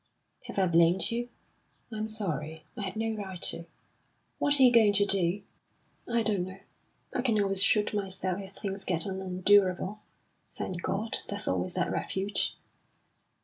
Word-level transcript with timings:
"Have 0.45 0.57
I 0.57 0.65
blamed 0.65 1.11
you? 1.11 1.29
I'm 1.93 2.07
sorry; 2.07 2.65
I 2.75 2.81
had 2.81 2.95
no 2.95 3.13
right 3.15 3.39
to." 3.43 3.67
"What 4.39 4.59
are 4.59 4.63
you 4.63 4.73
going 4.73 4.93
to 4.93 5.05
do?" 5.05 5.43
"I 6.09 6.23
don't 6.23 6.43
know 6.47 6.57
I 7.13 7.21
can 7.21 7.39
always 7.39 7.61
shoot 7.61 7.93
myself 7.93 8.39
if 8.41 8.53
things 8.53 8.83
get 8.83 9.05
unendurable. 9.05 9.99
Thank 10.53 10.81
God, 10.81 11.19
there's 11.27 11.47
always 11.47 11.75
that 11.75 11.91
refuge!" 11.91 12.57